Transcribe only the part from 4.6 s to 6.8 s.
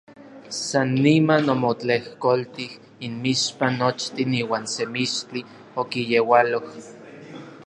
se mixtli okiyeualoj.